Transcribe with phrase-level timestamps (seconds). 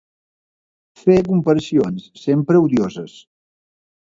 [1.01, 3.21] Fer comparacions, sempre odioses